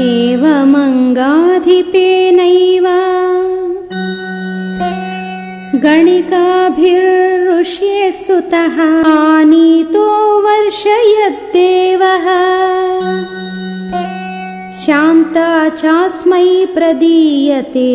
[0.00, 2.86] एवमङ्गाधिपेनैव
[5.82, 10.06] गणिकाभिर्ऋष्ये सुतः आनीतो
[10.40, 12.26] वर्षयद्देवः।
[14.72, 17.92] शान्ता चास्मै प्रदीयते।